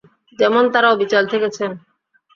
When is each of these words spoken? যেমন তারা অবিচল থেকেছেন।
যেমন 0.39 0.63
তারা 0.73 0.87
অবিচল 0.91 1.23
থেকেছেন। 1.27 1.71